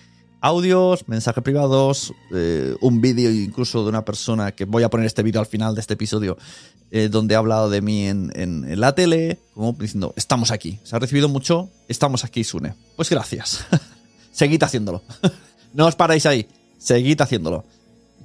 audios, 0.40 1.06
mensajes 1.08 1.42
privados, 1.42 2.12
eh, 2.34 2.74
un 2.80 3.00
vídeo 3.00 3.30
incluso 3.30 3.82
de 3.82 3.88
una 3.88 4.04
persona 4.04 4.52
que 4.52 4.64
voy 4.64 4.82
a 4.82 4.88
poner 4.90 5.06
este 5.06 5.22
vídeo 5.22 5.40
al 5.40 5.46
final 5.46 5.74
de 5.74 5.80
este 5.80 5.94
episodio, 5.94 6.36
eh, 6.90 7.08
donde 7.10 7.34
ha 7.34 7.38
hablado 7.38 7.68
de 7.70 7.80
mí 7.82 8.06
en, 8.06 8.30
en- 8.34 8.78
la 8.80 8.94
tele, 8.94 9.40
como 9.54 9.72
diciendo, 9.72 10.14
estamos 10.16 10.50
aquí. 10.50 10.78
Se 10.84 10.94
ha 10.96 10.98
recibido 10.98 11.28
mucho, 11.28 11.70
estamos 11.88 12.24
aquí, 12.24 12.44
Sune. 12.44 12.74
Pues 12.96 13.10
gracias. 13.10 13.64
Seguid 14.32 14.62
haciéndolo. 14.62 15.02
no 15.74 15.86
os 15.86 15.96
paráis 15.96 16.24
ahí. 16.26 16.46
Seguid 16.78 17.20
haciéndolo. 17.20 17.64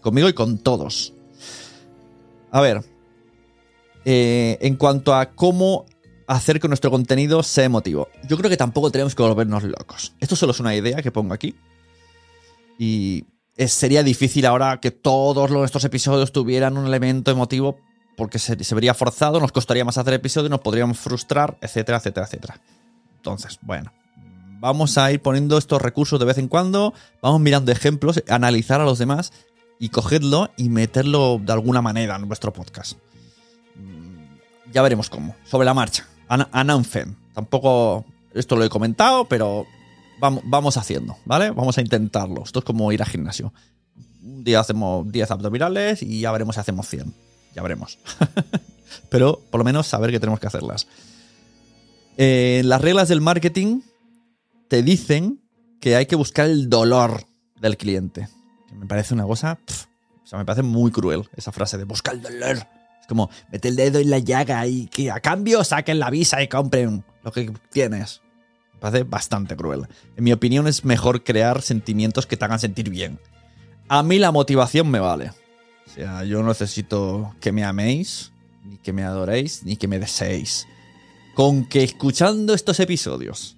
Conmigo 0.01 0.29
y 0.29 0.34
con 0.34 0.58
todos. 0.60 1.13
A 2.51 2.62
ver. 2.62 2.84
eh, 4.05 4.58
en 4.62 4.75
cuanto 4.75 5.15
a 5.15 5.32
cómo 5.32 5.86
hacer 6.27 6.60
que 6.60 6.67
nuestro 6.67 6.91
contenido 6.91 7.41
sea 7.41 7.63
emotivo. 7.65 8.08
Yo 8.29 8.38
creo 8.38 8.50
que 8.50 8.58
tampoco 8.58 8.91
tenemos 8.91 9.15
que 9.15 9.24
volvernos 9.24 9.63
locos. 9.63 10.13
Esto 10.20 10.36
solo 10.36 10.51
es 10.51 10.60
una 10.60 10.75
idea 10.75 11.01
que 11.01 11.12
pongo 11.12 11.34
aquí. 11.34 11.55
Y 12.80 13.25
sería 13.68 14.03
difícil 14.03 14.46
ahora 14.46 14.80
que 14.80 14.92
todos 14.92 15.51
nuestros 15.51 15.84
episodios 15.86 16.32
tuvieran 16.32 16.77
un 16.77 16.86
elemento 16.88 17.32
emotivo 17.32 17.77
porque 18.18 18.39
se, 18.39 18.62
se 18.63 18.75
vería 18.75 18.94
forzado, 18.94 19.39
nos 19.39 19.51
costaría 19.51 19.86
más 19.86 19.98
hacer 19.98 20.13
episodios, 20.13 20.50
nos 20.51 20.60
podríamos 20.62 21.00
frustrar, 21.00 21.58
etcétera, 21.62 21.98
etcétera, 21.98 22.25
etcétera. 22.27 22.62
Entonces, 23.18 23.58
bueno, 23.62 23.92
vamos 24.60 24.98
a 24.98 25.12
ir 25.12 25.22
poniendo 25.22 25.58
estos 25.58 25.82
recursos 25.82 26.20
de 26.20 26.25
vez 26.25 26.38
en 26.38 26.48
cuando, 26.48 26.94
vamos 27.22 27.42
mirando 27.42 27.72
ejemplos, 27.72 28.22
analizar 28.30 28.82
a 28.82 28.86
los 28.86 29.00
demás 29.00 29.32
y 29.80 29.89
cogerlo 29.89 30.51
y 30.58 30.70
meterlo 30.70 31.39
de 31.44 31.53
alguna 31.53 31.82
manera 31.82 32.15
en 32.15 32.27
vuestro 32.27 32.53
podcast. 32.53 32.98
Mm, 33.75 34.72
Ya 34.72 34.82
veremos 34.82 35.10
cómo, 35.10 35.36
sobre 35.46 35.65
la 35.65 35.74
marcha. 35.74 36.08
Ana- 36.27 36.50
Ananfen. 36.51 37.15
Tampoco 37.34 38.06
esto 38.34 38.56
lo 38.56 38.63
he 38.63 38.70
comentado, 38.70 39.25
pero 39.25 39.65
vamos, 40.20 40.43
vamos 40.46 40.77
haciendo, 40.77 41.17
¿vale? 41.25 41.51
Vamos 41.51 41.77
a 41.77 41.82
intentarlo. 41.82 42.43
Esto 42.43 42.60
es 42.60 42.65
como 42.65 42.91
ir 42.91 43.01
al 43.01 43.10
gimnasio. 43.10 43.53
Un 44.24 44.43
día 44.43 44.60
hacemos 44.60 45.12
10 45.12 45.32
abdominales 45.32 46.01
y 46.01 46.22
ya 46.22 46.32
veremos 46.32 46.55
si 46.55 46.62
hacemos 46.62 46.88
100. 46.88 47.13
Ya 47.55 47.62
veremos. 47.62 48.00
pero 49.10 49.41
por 49.51 49.60
lo 49.60 49.65
menos 49.65 49.88
saber 49.88 50.12
que 50.12 50.20
tenemos 50.20 50.39
que 50.39 50.48
hacerlas. 50.48 50.88
Eh, 52.17 52.62
las 52.65 52.82
reglas 52.82 53.08
del 53.08 53.22
marketing 53.22 53.82
te 54.67 54.84
dicen 54.84 55.41
que 55.79 55.96
hay 55.96 56.05
que 56.05 56.15
buscar 56.15 56.48
el 56.48 56.70
dolor 56.70 57.25
del 57.60 57.77
cliente. 57.77 58.29
Que 58.67 58.75
me 58.75 58.86
parece 58.86 59.13
una 59.13 59.25
cosa. 59.25 59.60
pf, 59.65 59.88
o 60.24 60.27
sea, 60.27 60.39
me 60.39 60.46
parece 60.46 60.63
muy 60.63 60.91
cruel 60.91 61.27
esa 61.36 61.51
frase 61.51 61.77
de 61.77 61.84
buscar 61.84 62.15
el 62.15 62.22
dolor. 62.22 62.67
Es 63.01 63.08
como, 63.08 63.29
mete 63.51 63.67
el 63.67 63.75
dedo 63.75 64.00
en 64.00 64.10
la 64.10 64.20
llaga 64.20 64.65
y 64.65 64.88
que 64.88 65.12
a 65.12 65.20
cambio 65.20 65.63
saquen 65.63 66.00
la 66.00 66.10
visa 66.10 66.41
y 66.41 66.48
compren 66.48 67.03
lo 67.24 67.32
que 67.32 67.51
tienes. 67.70 68.22
Parece 68.84 69.06
bastante 69.06 69.56
cruel. 69.56 69.88
En 70.18 70.25
mi 70.25 70.34
opinión 70.34 70.68
es 70.68 70.84
mejor 70.84 71.24
crear 71.24 71.62
sentimientos 71.62 72.28
que 72.28 72.36
te 72.36 72.44
hagan 72.44 72.60
sentir 72.60 72.90
bien. 72.90 73.18
A 73.88 74.04
mí 74.04 74.20
la 74.20 74.34
motivación 74.34 74.92
me 74.92 75.00
vale. 75.00 75.32
O 75.88 75.90
sea, 75.90 76.25
yo 76.25 76.42
no 76.42 76.50
necesito 76.50 77.34
que 77.40 77.54
me 77.54 77.63
améis, 77.63 78.34
ni 78.66 78.75
que 78.80 78.92
me 78.92 79.04
adoréis, 79.04 79.63
ni 79.63 79.78
que 79.78 79.88
me 79.88 80.00
deseéis. 80.00 80.68
Con 81.34 81.66
que 81.66 81.82
escuchando 81.82 82.54
estos 82.54 82.78
episodios 82.82 83.56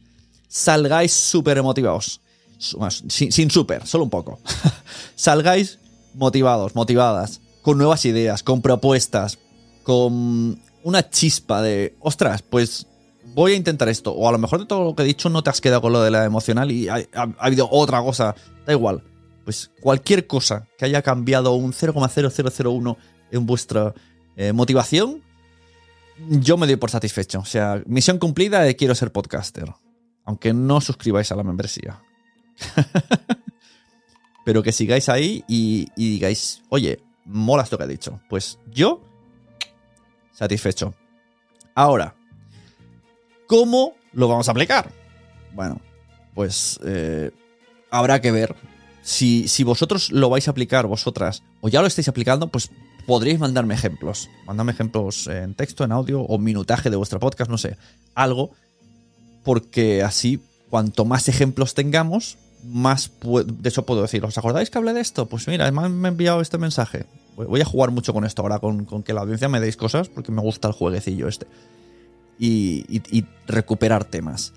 salgáis 0.47 1.11
súper 1.11 1.63
motivados. 1.63 2.21
Sin, 2.59 3.31
sin 3.31 3.49
súper, 3.49 3.87
solo 3.87 4.03
un 4.03 4.11
poco. 4.11 4.39
salgáis 5.15 5.79
motivados, 6.13 6.75
motivadas, 6.75 7.41
con 7.63 7.79
nuevas 7.79 8.05
ideas, 8.05 8.43
con 8.43 8.61
propuestas, 8.61 9.39
con 9.81 10.61
una 10.83 11.09
chispa 11.09 11.63
de, 11.63 11.95
ostras, 11.99 12.43
pues 12.43 12.85
voy 13.33 13.53
a 13.53 13.55
intentar 13.55 13.89
esto. 13.89 14.11
O 14.13 14.27
a 14.29 14.31
lo 14.31 14.37
mejor 14.37 14.59
de 14.59 14.65
todo 14.65 14.83
lo 14.83 14.95
que 14.95 15.03
he 15.03 15.05
dicho 15.05 15.29
no 15.29 15.41
te 15.43 15.49
has 15.49 15.61
quedado 15.61 15.81
con 15.81 15.91
lo 15.93 16.01
de 16.01 16.11
la 16.11 16.25
emocional 16.25 16.71
y 16.71 16.87
ha, 16.89 16.95
ha- 16.95 17.33
ha 17.37 17.45
habido 17.45 17.67
otra 17.71 18.01
cosa. 18.01 18.35
Da 18.65 18.73
igual. 18.73 19.03
Pues 19.43 19.71
cualquier 19.81 20.25
cosa 20.27 20.67
que 20.77 20.85
haya 20.85 21.01
cambiado 21.01 21.53
un 21.53 21.71
0,0001 21.73 22.97
en 23.31 23.45
vuestra 23.45 23.93
eh, 24.37 24.53
motivación, 24.53 25.21
yo 26.17 26.57
me 26.57 26.65
doy 26.65 26.75
por 26.77 26.89
satisfecho. 26.89 27.39
O 27.39 27.45
sea, 27.45 27.81
misión 27.85 28.17
cumplida 28.17 28.61
de 28.61 28.75
quiero 28.75 28.95
ser 28.95 29.11
podcaster. 29.11 29.71
Aunque 30.23 30.53
no 30.53 30.81
suscribáis 30.81 31.31
a 31.31 31.35
la 31.35 31.43
membresía. 31.43 32.01
Pero 34.45 34.61
que 34.61 34.71
sigáis 34.71 35.09
ahí 35.09 35.43
y, 35.47 35.87
y 35.95 36.11
digáis, 36.11 36.61
oye, 36.69 36.99
mola 37.25 37.63
esto 37.63 37.77
que 37.77 37.83
he 37.85 37.87
dicho. 37.87 38.19
Pues 38.29 38.59
yo, 38.71 39.01
satisfecho. 40.31 40.93
Ahora, 41.73 42.15
¿cómo 43.47 43.93
lo 44.13 44.27
vamos 44.27 44.47
a 44.47 44.51
aplicar? 44.51 44.91
Bueno, 45.53 45.79
pues 46.33 46.79
eh, 46.85 47.31
habrá 47.89 48.21
que 48.21 48.31
ver. 48.31 48.55
Si, 49.01 49.47
si 49.47 49.63
vosotros 49.63 50.11
lo 50.11 50.29
vais 50.29 50.47
a 50.47 50.51
aplicar, 50.51 50.87
vosotras, 50.87 51.43
o 51.61 51.69
ya 51.69 51.81
lo 51.81 51.87
estáis 51.87 52.07
aplicando, 52.07 52.47
pues 52.47 52.71
podréis 53.05 53.39
mandarme 53.39 53.75
ejemplos. 53.75 54.29
Mandadme 54.45 54.71
ejemplos 54.71 55.27
en 55.27 55.53
texto, 55.53 55.83
en 55.83 55.91
audio, 55.91 56.21
o 56.21 56.37
minutaje 56.37 56.89
de 56.89 56.95
vuestro 56.95 57.19
podcast, 57.19 57.49
no 57.49 57.57
sé. 57.57 57.77
Algo. 58.15 58.51
Porque 59.43 60.01
así, 60.01 60.41
cuanto 60.69 61.05
más 61.05 61.29
ejemplos 61.29 61.75
tengamos, 61.75 62.37
más 62.63 63.11
de 63.21 63.69
eso 63.69 63.85
puedo 63.85 64.01
decir. 64.01 64.25
¿Os 64.25 64.37
acordáis 64.37 64.71
que 64.71 64.77
hablé 64.79 64.93
de 64.93 65.01
esto? 65.01 65.27
Pues 65.27 65.47
mira, 65.47 65.69
me 65.71 66.07
ha 66.07 66.09
enviado 66.09 66.41
este 66.41 66.57
mensaje. 66.57 67.05
Voy 67.35 67.61
a 67.61 67.65
jugar 67.65 67.91
mucho 67.91 68.13
con 68.13 68.25
esto 68.25 68.41
ahora, 68.41 68.59
con, 68.59 68.85
con 68.85 69.03
que 69.03 69.13
la 69.13 69.21
audiencia 69.21 69.49
me 69.49 69.59
deis 69.59 69.77
cosas, 69.77 70.09
porque 70.09 70.31
me 70.31 70.41
gusta 70.41 70.67
el 70.67 70.73
jueguecillo 70.73 71.27
este. 71.27 71.45
Y, 72.39 73.25
recuperar 73.47 74.05
temas. 74.05 74.53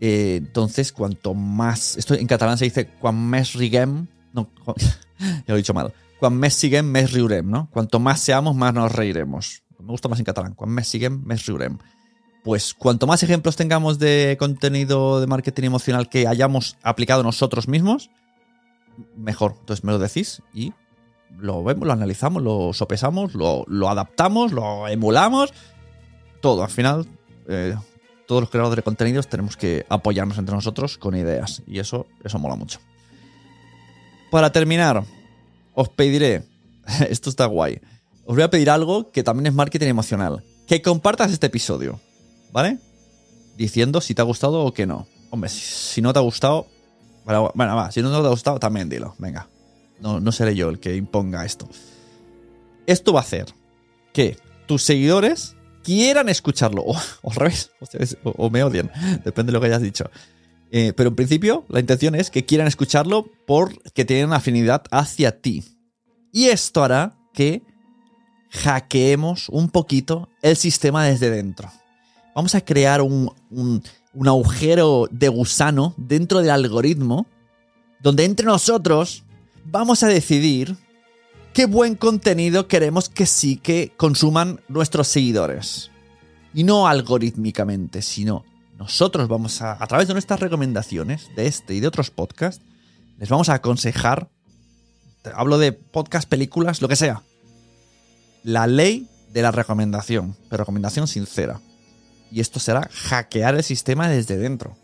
Eh, 0.00 0.36
entonces, 0.36 0.92
cuanto 0.92 1.34
más. 1.34 1.96
Esto 1.96 2.14
en 2.14 2.26
catalán 2.26 2.58
se 2.58 2.66
dice 2.66 2.88
quan 3.00 3.18
més 3.18 3.54
riguem. 3.54 4.06
No, 4.32 4.50
ya 5.18 5.48
lo 5.48 5.54
he 5.54 5.58
dicho 5.58 5.74
mal. 5.74 5.92
Quan 6.18 6.34
més 6.34 6.54
siguem, 6.58 6.86
més 6.86 7.12
riurem, 7.12 7.46
¿no? 7.50 7.68
Cuanto 7.70 7.98
más 8.00 8.20
seamos, 8.20 8.54
más 8.54 8.74
nos 8.74 8.92
reiremos. 8.92 9.62
Me 9.78 9.86
gusta 9.86 10.08
más 10.08 10.18
en 10.18 10.26
catalán. 10.26 10.54
Quan 10.54 10.70
més 10.70 10.88
siguem, 10.90 11.20
més 11.26 11.46
riurem. 11.46 11.78
Pues 12.44 12.74
cuanto 12.74 13.06
más 13.06 13.22
ejemplos 13.22 13.56
tengamos 13.56 13.98
de 13.98 14.36
contenido 14.38 15.20
de 15.20 15.26
marketing 15.26 15.64
emocional 15.64 16.08
que 16.08 16.26
hayamos 16.26 16.76
aplicado 16.82 17.22
nosotros 17.22 17.68
mismos, 17.68 18.10
mejor. 19.16 19.56
Entonces 19.60 19.84
me 19.84 19.92
lo 19.92 19.98
decís 19.98 20.42
y 20.54 20.72
lo 21.36 21.62
vemos, 21.62 21.86
lo 21.86 21.92
analizamos, 21.92 22.42
lo 22.42 22.72
sopesamos, 22.72 23.34
lo, 23.34 23.64
lo 23.66 23.88
adaptamos, 23.88 24.52
lo 24.52 24.88
emulamos. 24.88 25.52
Todo. 26.40 26.62
Al 26.62 26.70
final, 26.70 27.06
eh, 27.48 27.74
todos 28.26 28.42
los 28.42 28.50
creadores 28.50 28.76
de 28.76 28.82
contenidos 28.82 29.26
tenemos 29.26 29.56
que 29.56 29.86
apoyarnos 29.88 30.36
entre 30.38 30.54
nosotros 30.54 30.98
con 30.98 31.16
ideas. 31.16 31.62
Y 31.66 31.78
eso, 31.78 32.06
eso 32.22 32.38
mola 32.38 32.56
mucho. 32.56 32.78
Para 34.30 34.52
terminar, 34.52 35.02
os 35.74 35.88
pediré. 35.88 36.44
Esto 37.08 37.30
está 37.30 37.46
guay. 37.46 37.80
os 38.26 38.36
voy 38.36 38.42
a 38.42 38.50
pedir 38.50 38.68
algo 38.68 39.10
que 39.10 39.22
también 39.22 39.46
es 39.46 39.54
marketing 39.54 39.88
emocional. 39.88 40.44
Que 40.66 40.82
compartas 40.82 41.32
este 41.32 41.46
episodio, 41.46 41.98
¿vale? 42.52 42.78
Diciendo 43.56 44.02
si 44.02 44.14
te 44.14 44.20
ha 44.20 44.26
gustado 44.26 44.62
o 44.62 44.74
que 44.74 44.86
no. 44.86 45.06
Hombre, 45.30 45.48
si, 45.48 46.02
no 46.02 46.12
te 46.12 46.18
ha 46.18 46.22
gustado... 46.22 46.66
Bueno, 47.24 47.50
bueno, 47.54 47.76
va, 47.76 47.90
si 47.90 48.02
no 48.02 48.10
te 48.10 48.26
ha 48.26 48.30
gustado, 48.30 48.58
también 48.58 48.88
dilo. 48.90 49.14
Venga. 49.18 49.48
No, 50.00 50.20
no 50.20 50.32
seré 50.32 50.54
yo 50.54 50.68
el 50.68 50.78
que 50.78 50.94
imponga 50.96 51.46
esto. 51.46 51.66
Esto 52.86 53.12
va 53.14 53.20
a 53.20 53.22
hacer 53.22 53.46
que 54.12 54.38
tus 54.66 54.82
seguidores 54.82 55.56
quieran 55.82 56.28
escucharlo. 56.28 56.84
O, 57.22 57.30
al 57.30 57.36
revés. 57.36 57.70
O, 58.24 58.50
me 58.50 58.62
odian. 58.62 58.90
Depende 59.24 59.50
de 59.50 59.52
lo 59.52 59.60
que 59.60 59.66
hayas 59.66 59.82
dicho. 59.82 60.10
Eh, 60.70 60.92
pero 60.96 61.08
en 61.08 61.16
principio, 61.16 61.64
la 61.68 61.80
intención 61.80 62.14
es 62.14 62.30
que 62.30 62.44
quieran 62.44 62.66
escucharlo 62.66 63.26
porque 63.46 64.04
tienen 64.04 64.32
afinidad 64.32 64.82
hacia 64.90 65.40
ti. 65.40 65.64
Y 66.32 66.48
esto 66.48 66.84
hará 66.84 67.16
que 67.32 67.62
hackeemos 68.50 69.48
un 69.48 69.68
poquito 69.70 70.28
el 70.42 70.56
sistema 70.56 71.04
desde 71.04 71.30
dentro. 71.30 71.70
Vamos 72.34 72.54
a 72.54 72.60
crear 72.60 73.00
un- 73.02 73.32
un 73.50 74.28
agujero 74.28 75.06
de 75.10 75.28
gusano 75.28 75.94
dentro 75.96 76.40
del 76.40 76.50
algoritmo 76.50 77.26
donde 78.00 78.24
entre 78.24 78.46
nosotros 78.46 79.24
vamos 79.64 80.02
a 80.02 80.08
decidir 80.08 80.76
qué 81.58 81.66
buen 81.66 81.96
contenido 81.96 82.68
queremos 82.68 83.08
que 83.08 83.26
sí 83.26 83.56
que 83.56 83.92
consuman 83.96 84.60
nuestros 84.68 85.08
seguidores. 85.08 85.90
Y 86.54 86.62
no 86.62 86.86
algorítmicamente, 86.86 88.00
sino 88.00 88.44
nosotros 88.78 89.26
vamos 89.26 89.60
a, 89.60 89.72
a 89.72 89.86
través 89.88 90.06
de 90.06 90.14
nuestras 90.14 90.38
recomendaciones, 90.38 91.34
de 91.34 91.48
este 91.48 91.74
y 91.74 91.80
de 91.80 91.88
otros 91.88 92.12
podcasts, 92.12 92.64
les 93.18 93.28
vamos 93.28 93.48
a 93.48 93.54
aconsejar, 93.54 94.30
hablo 95.34 95.58
de 95.58 95.72
podcast, 95.72 96.28
películas, 96.28 96.80
lo 96.80 96.86
que 96.86 96.94
sea, 96.94 97.24
la 98.44 98.68
ley 98.68 99.08
de 99.32 99.42
la 99.42 99.50
recomendación, 99.50 100.36
pero 100.48 100.62
recomendación 100.62 101.08
sincera. 101.08 101.60
Y 102.30 102.38
esto 102.38 102.60
será 102.60 102.88
hackear 102.92 103.56
el 103.56 103.64
sistema 103.64 104.08
desde 104.08 104.38
dentro. 104.38 104.76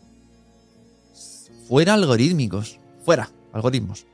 Fuera 1.68 1.94
algorítmicos, 1.94 2.80
fuera 3.04 3.30
algoritmos. 3.52 4.06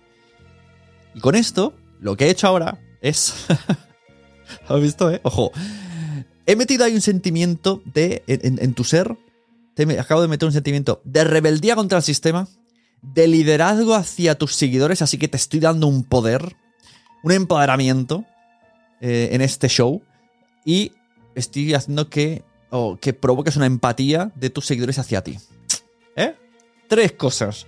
Y 1.14 1.21
con 1.21 1.37
esto, 1.37 1.73
lo 2.00 2.16
que 2.16 2.26
he 2.26 2.30
hecho 2.30 2.49
ahora 2.49 2.78
es... 3.00 3.47
¿Has 4.69 4.80
visto, 4.80 5.11
eh? 5.11 5.21
Ojo. 5.23 5.52
He 6.47 6.57
metido 6.57 6.85
ahí 6.85 6.95
un 6.95 7.00
sentimiento 7.00 7.83
de... 7.85 8.25
En, 8.26 8.75
tu 8.75 8.85
ser, 8.85 9.16
te 9.75 9.85
acabo 9.99 10.23
de 10.23 10.28
meter 10.28 10.47
un 10.47 10.52
sentimiento 10.52 11.00
de 11.04 11.25
rebeldía 11.25 11.76
contra 11.76 11.99
el 11.99 12.04
sistema, 12.04 12.49
de 13.02 13.28
liderazgo 13.28 13.95
hacia 13.95 14.37
tus 14.37 14.54
seguidores, 14.54 15.02
así 15.02 15.19
que 15.19 15.28
te 15.28 15.37
estoy 15.37 15.61
dando 15.61 15.87
un 15.87 16.04
poder, 16.04 16.57
un 17.23 17.33
empoderamiento 17.33 18.25
eh, 19.00 19.30
en 19.33 19.40
este 19.40 19.69
show 19.69 20.02
y 20.64 20.92
estoy 21.35 21.73
haciendo 21.75 22.11
que, 22.11 22.42
o 22.71 22.99
que 23.00 23.12
provoques 23.12 23.57
una 23.57 23.66
empatía 23.66 24.33
de 24.35 24.50
tus 24.50 24.66
seguidores 24.66 24.99
hacia 24.99 25.23
ti. 25.23 25.38
¿Eh? 26.16 26.35
Tres 26.88 27.12
cosas. 27.12 27.66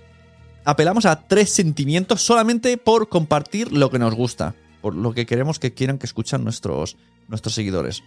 Apelamos 0.65 1.05
a 1.05 1.27
tres 1.27 1.51
sentimientos 1.51 2.21
solamente 2.21 2.77
por 2.77 3.09
compartir 3.09 3.73
lo 3.73 3.89
que 3.89 3.99
nos 3.99 4.15
gusta, 4.15 4.55
por 4.81 4.95
lo 4.95 5.13
que 5.13 5.25
queremos 5.25 5.59
que 5.59 5.73
quieran 5.73 5.97
que 5.97 6.05
escuchan 6.05 6.43
nuestros, 6.43 6.95
nuestros 7.27 7.53
seguidores. 7.53 8.03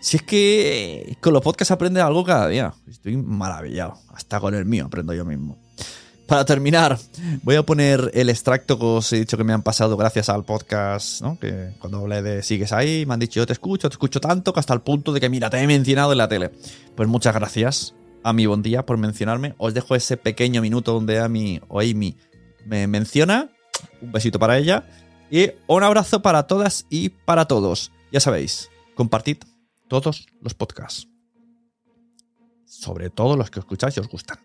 Si 0.00 0.16
es 0.16 0.22
que 0.22 1.16
con 1.20 1.32
los 1.32 1.42
podcasts 1.42 1.70
aprende 1.70 2.00
algo 2.00 2.24
cada 2.24 2.48
día. 2.48 2.74
Estoy 2.88 3.16
maravillado. 3.16 3.98
Hasta 4.14 4.40
con 4.40 4.54
el 4.54 4.64
mío 4.64 4.86
aprendo 4.86 5.12
yo 5.12 5.24
mismo. 5.24 5.58
Para 6.26 6.44
terminar, 6.44 6.98
voy 7.42 7.56
a 7.56 7.64
poner 7.64 8.10
el 8.14 8.30
extracto 8.30 8.78
que 8.78 8.84
os 8.84 9.12
he 9.12 9.18
dicho 9.18 9.36
que 9.36 9.42
me 9.44 9.52
han 9.52 9.62
pasado 9.62 9.96
gracias 9.96 10.28
al 10.28 10.44
podcast, 10.44 11.22
¿no? 11.22 11.38
Que 11.38 11.70
cuando 11.80 11.98
hablé 11.98 12.22
de 12.22 12.42
sigues 12.42 12.72
ahí, 12.72 13.04
me 13.04 13.14
han 13.14 13.20
dicho 13.20 13.40
yo 13.40 13.46
te 13.46 13.52
escucho, 13.52 13.88
te 13.88 13.94
escucho 13.94 14.20
tanto 14.20 14.52
que 14.52 14.60
hasta 14.60 14.72
el 14.72 14.80
punto 14.80 15.12
de 15.12 15.20
que 15.20 15.28
mira, 15.28 15.50
te 15.50 15.58
he 15.58 15.66
mencionado 15.66 16.12
en 16.12 16.18
la 16.18 16.28
tele. 16.28 16.52
Pues 16.94 17.08
muchas 17.08 17.34
gracias 17.34 17.94
a 18.22 18.32
mi 18.32 18.46
buen 18.46 18.62
día 18.62 18.84
por 18.86 18.96
mencionarme. 18.98 19.54
Os 19.58 19.74
dejo 19.74 19.94
ese 19.94 20.16
pequeño 20.16 20.62
minuto 20.62 20.92
donde 20.92 21.18
Amy 21.20 21.60
o 21.68 21.80
Amy 21.80 22.16
me 22.66 22.86
menciona. 22.86 23.50
Un 24.00 24.12
besito 24.12 24.38
para 24.38 24.58
ella. 24.58 24.84
Y 25.30 25.50
un 25.66 25.82
abrazo 25.82 26.22
para 26.22 26.46
todas 26.46 26.86
y 26.90 27.10
para 27.10 27.46
todos. 27.46 27.92
Ya 28.12 28.20
sabéis, 28.20 28.70
compartid 28.94 29.38
todos 29.88 30.26
los 30.40 30.54
podcasts. 30.54 31.06
Sobre 32.64 33.10
todo 33.10 33.36
los 33.36 33.50
que 33.50 33.60
escucháis 33.60 33.96
y 33.96 34.00
os 34.00 34.08
gustan. 34.08 34.38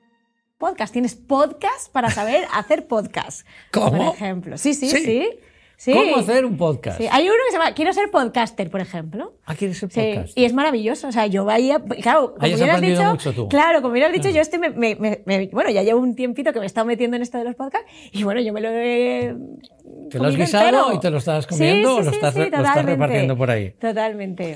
podcast. 0.57 0.93
Tienes 0.93 1.15
podcast 1.15 1.91
para 1.91 2.09
saber 2.09 2.47
hacer 2.53 2.87
podcast. 2.87 3.45
¿Cómo? 3.71 3.91
Por 4.13 4.15
ejemplo. 4.15 4.57
Sí, 4.57 4.73
sí, 4.73 4.89
Sí. 4.89 5.03
sí. 5.03 5.29
Sí. 5.77 5.93
¿Cómo 5.93 6.17
hacer 6.17 6.45
un 6.45 6.57
podcast? 6.57 6.97
Sí, 6.99 7.07
Hay 7.11 7.25
uno 7.25 7.33
que 7.47 7.51
se 7.51 7.57
llama 7.59 7.73
Quiero 7.73 7.93
ser 7.93 8.09
podcaster, 8.11 8.69
por 8.71 8.81
ejemplo. 8.81 9.33
Ah, 9.45 9.55
¿quieres 9.55 9.77
ser 9.77 9.91
Sí, 9.91 9.99
podcast? 10.01 10.37
y 10.37 10.45
es 10.45 10.53
maravilloso. 10.53 11.07
O 11.07 11.11
sea, 11.11 11.27
yo 11.27 11.45
vaya. 11.45 11.79
Claro, 12.01 12.35
como 12.35 12.45
aprendido 12.55 12.97
dicho. 12.99 13.09
mucho 13.11 13.33
tú. 13.33 13.49
Claro, 13.49 13.81
como 13.81 13.93
bien 13.93 14.05
has 14.07 14.13
dicho, 14.13 14.29
yo 14.29 14.41
este 14.41 14.57
me, 14.59 14.69
me- 14.69 14.95
me- 14.95 15.21
me- 15.25 15.47
Bueno, 15.51 15.69
ya 15.69 15.83
llevo 15.83 15.99
un 15.99 16.15
tiempito 16.15 16.51
que 16.53 16.59
me 16.59 16.65
he 16.65 16.67
estado 16.67 16.87
metiendo 16.87 17.15
en 17.17 17.23
esto 17.23 17.37
de 17.37 17.43
los 17.43 17.55
podcasts 17.55 17.87
y 18.11 18.23
bueno, 18.23 18.41
yo 18.41 18.53
me 18.53 18.61
lo 18.61 18.69
he. 18.69 19.35
¿Te 20.09 20.19
lo 20.19 20.27
has 20.27 20.35
guisado 20.35 20.65
entero. 20.65 20.93
y 20.93 20.99
te 20.99 21.09
lo 21.09 21.17
estás 21.17 21.43
Sí, 21.45 21.49
comiendo 21.49 21.89
sí, 21.89 21.95
o 21.95 22.01
lo 22.03 22.09
sí, 22.11 22.15
estás, 22.15 22.33
sí, 22.33 22.39
lo 22.39 22.45
estás 22.45 22.59
totalmente. 22.61 22.91
repartiendo 22.91 23.37
por 23.37 23.51
ahí? 23.51 23.71
Totalmente. 23.79 24.55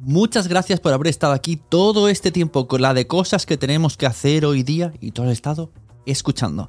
Muchas 0.00 0.46
gracias 0.46 0.78
por 0.78 0.92
haber 0.92 1.08
estado 1.08 1.32
aquí 1.32 1.56
todo 1.56 2.08
este 2.08 2.30
tiempo 2.30 2.68
con 2.68 2.82
la 2.82 2.94
de 2.94 3.06
cosas 3.08 3.46
que 3.46 3.56
tenemos 3.56 3.96
que 3.96 4.06
hacer 4.06 4.44
hoy 4.44 4.62
día 4.62 4.92
y 5.00 5.10
todo 5.10 5.26
el 5.26 5.32
estado 5.32 5.72
escuchando. 6.06 6.68